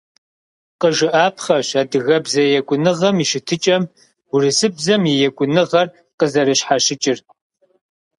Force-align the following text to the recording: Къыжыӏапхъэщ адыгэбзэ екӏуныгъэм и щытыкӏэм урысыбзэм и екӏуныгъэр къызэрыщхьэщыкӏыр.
Къыжыӏапхъэщ 0.79 1.69
адыгэбзэ 1.81 2.43
екӏуныгъэм 2.57 3.15
и 3.23 3.25
щытыкӏэм 3.29 3.83
урысыбзэм 4.33 5.01
и 5.11 5.13
екӏуныгъэр 5.27 5.87
къызэрыщхьэщыкӏыр. 6.17 7.19